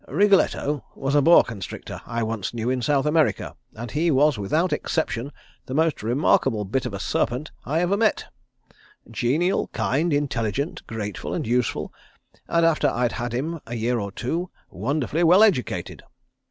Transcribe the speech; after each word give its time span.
Wriggletto 0.07 0.83
was 0.95 1.13
a 1.13 1.21
boa 1.21 1.43
constrictor 1.43 2.01
I 2.07 2.23
once 2.23 2.55
knew 2.55 2.71
in 2.71 2.81
South 2.81 3.05
America, 3.05 3.53
and 3.75 3.91
he 3.91 4.09
was 4.09 4.35
without 4.39 4.73
exception, 4.73 5.31
the 5.67 5.75
most 5.75 6.01
remarkable 6.01 6.65
bit 6.65 6.87
of 6.87 6.93
a 6.95 6.99
serpent 6.99 7.51
I 7.67 7.81
ever 7.81 7.95
met. 7.95 8.25
Genial, 9.11 9.67
kind, 9.73 10.11
intelligent, 10.11 10.87
grateful 10.87 11.35
and 11.35 11.45
useful, 11.45 11.93
and, 12.47 12.65
after 12.65 12.89
I'd 12.89 13.11
had 13.11 13.31
him 13.31 13.59
a 13.67 13.75
year 13.75 13.99
or 13.99 14.11
two, 14.11 14.49
wonderfully 14.71 15.23
well 15.23 15.43
educated. 15.43 16.01